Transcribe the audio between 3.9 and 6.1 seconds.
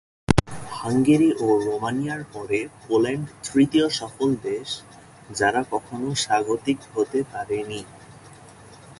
সফল দেশ যারা কখনও